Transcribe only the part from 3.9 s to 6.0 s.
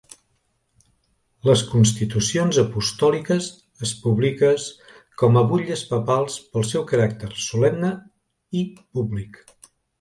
publiques com a butlles